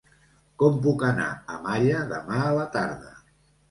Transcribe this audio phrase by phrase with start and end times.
[0.63, 3.19] Com puc anar a Malla demà a la tarda?